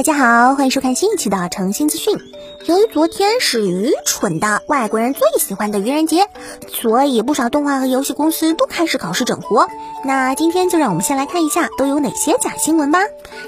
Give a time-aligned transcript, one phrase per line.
[0.00, 2.16] 大家好，欢迎收看新一期的诚信资讯。
[2.64, 6.26] 由于昨天是愚蠢的外国人最喜欢的愚人节，
[6.72, 9.68] 所以不少动画和游戏公司都开始考试整活。
[10.02, 13.00] 那今天就让我们先来看一下都有哪些假新闻吧。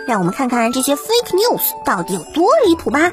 [0.07, 3.13] 让我们看看这些 fake news 到底有多离谱吧。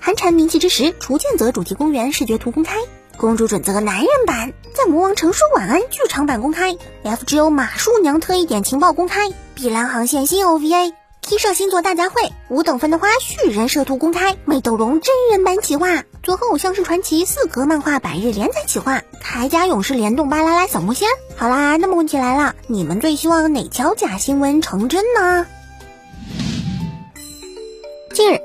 [0.00, 2.78] 寒蝉鸣泣之时，雏剑泽主题公园视觉图公开，
[3.16, 10.92] 公主准则男人版在魔王城说晚安剧场版公开，FGO 马术娘特意点情报公开，碧蓝航线新 OVA。
[11.22, 21.08] T 社星座大家会五等分的花絮人设图公开，美斗龙真人版企划，组合偶像是传奇四格漫画百日连载企划，铠甲勇士联动巴啦啦小魔仙。
[21.36, 25.46] 好啦，那么问题来了，你们最希望哪条假新闻成真呢？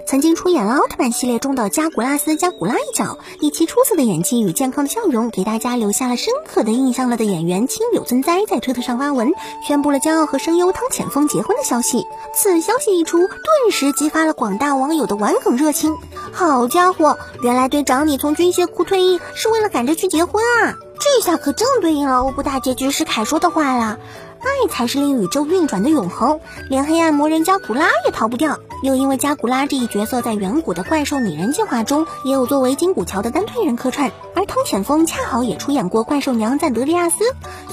[0.08, 9.34] 曾经出演了奥特曼系列中的加古拉斯加古拉一角，以其出色的演技与健康的笑容，给大家留下了深刻的印象了的演员青柳尊哉在推特上发文，
[9.68, 12.08] 宣布了将要和声优汤浅风结婚的消息。
[12.34, 15.98] 此消息一出，顿时激发了广大网友的玩梗热情。
[16.32, 20.76] 好家伙，原来队长你从军械库退役是为了赶着去结婚啊！
[21.00, 24.00] 这下可正对应了欧布大结局时凯说的话了。
[24.40, 28.58] 爱才是令宇宙运转的永恒，连黑暗魔人加古拉也逃不掉。
[28.84, 37.18] 又因为加古拉这一角色在远古的怪兽拟人计划中也有作为金古桥的单推人客串，而汤浅风恰好也出演过怪兽娘赞德利亚斯，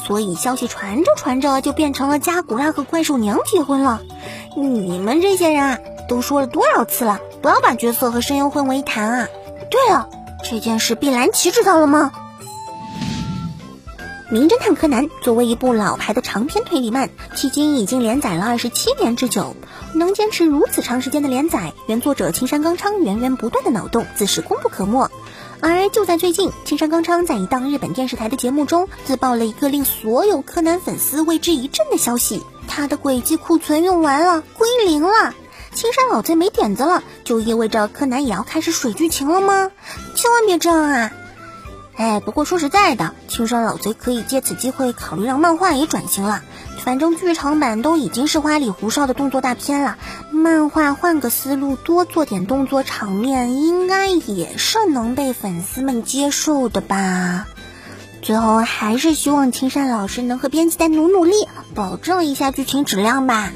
[0.02, 4.00] 所以消息传着传着就变成了加古拉和怪兽娘结婚了。
[4.56, 9.28] 你们这些人啊，都说了多少次了，不要把角色和声优混为一谈啊！
[9.70, 10.08] 对了，
[10.42, 12.12] 这件事碧蓝旗知道了吗？
[14.34, 19.54] 《名侦探柯南》作为一部老牌的长篇推理漫，迄今已经连载了二十七年之久。
[19.94, 25.08] 能坚持如此长时间的连载，原作者青山刚昌源源不断的脑洞自是功不可没。
[25.60, 35.32] 而就在最近，青山刚昌在一档日本电视台的节目中自曝了一个令所有柯南粉丝为之一振的消息：他的轨迹库存用完了，归零了。
[35.74, 39.70] 青山老贼没点子了，就意味着柯南也要开始水剧情了吗？
[40.16, 41.12] 千万别这样啊！
[41.96, 46.42] 哎，不过说实在的，青山老贼可以借此机会考虑让漫画也转型了。
[46.82, 49.96] 反正剧场版都已经是花里胡哨的动作大片了，
[50.30, 57.46] 漫画换个思路，多做点动作场面，应该也是能被粉丝们接受的吧。
[58.20, 61.32] 最后还是希望青山老师能和编辑再努努力，
[61.74, 63.52] 保证一下剧情质量吧。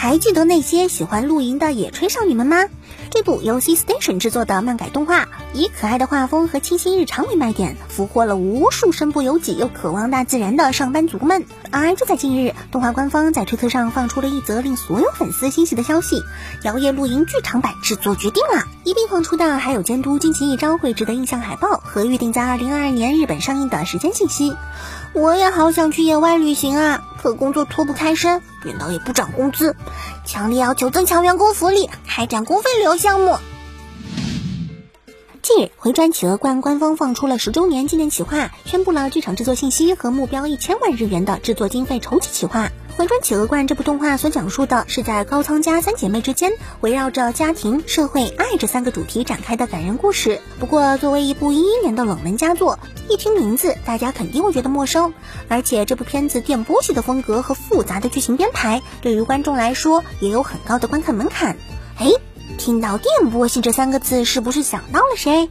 [0.00, 2.64] 还记得那些喜欢露营的野炊少女们吗？
[3.10, 11.44] 这部由 C Station 制作的漫改动画，以可爱的画风和清新日常为卖点，俘获了无数身不由己又渴望大自然的上班族们。
[11.70, 16.16] 而就在近日，动画官方在推特上放出了一则令所有粉丝欣喜的消息：
[16.62, 18.64] 《摇曳露营》剧场版制作决定了。
[18.84, 24.56] 一并放出的还有监督惊奇一招绘制的印象海报和预定在二零二二年日本上映的时间信息。
[25.12, 29.74] 我也好想去野外旅行啊，可工作脱不开身，领导也不涨工资，
[30.24, 33.38] 强烈要求增强员工福利，开展公费旅游项目。
[35.42, 42.66] 近日，回转企鹅观官方放出了十周年纪念企划，宣布了剧场制作信息和目标一千万日元的制作经费筹集企划。
[42.96, 46.52] 《回转企鹅观》这部动画所讲述的是在高仓家三姐妹之间，
[46.82, 50.40] 围绕着家庭、社会、爱这三个主题展开的感人故事。
[50.58, 55.14] 不过，作为一部一一年的冷门佳作，一听名字大家肯定会觉得陌生。
[55.48, 61.56] 而且，这部片子电波系的风格和复杂的剧情编排，对于观众来说也有很高的观看门槛。
[61.98, 62.10] 哎，
[62.60, 65.48] 听到“电波系”这三个字，是不是想到了谁？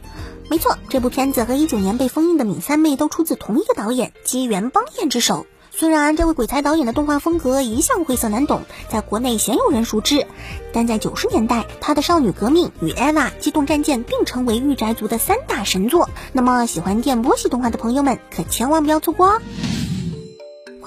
[0.48, 5.44] 没错，这部片子和一九年被封印的敏三妹都出自同一个导演机缘邦彦之手。
[5.72, 10.24] 虽然这位鬼才导演的动画风格一向晦涩难懂，在国内鲜有人熟知，
[10.72, 16.08] 但在九十年代，他的《少女革命》与《EVA》《机动战舰》并称为御宅族的三大神作。
[16.32, 19.40] 那么，喜欢电波系动画的朋友们可千万不要错过哦！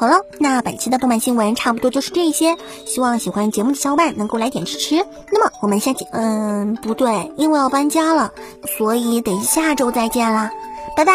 [0.04, 4.98] 好了，那本期的动漫新闻差不多就是这些，希望喜欢节目的小伙伴能够来点支持。
[5.32, 6.06] 那么，我们下期……
[6.12, 8.30] 嗯，不对，因为要搬家了，
[8.78, 10.52] 所以得下周再见啦，
[10.98, 11.14] 拜拜。